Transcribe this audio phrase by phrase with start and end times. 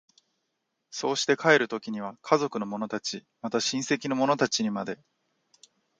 [0.89, 4.97] そうして帰る時には家族の者たち、また親戚の者たちにまで、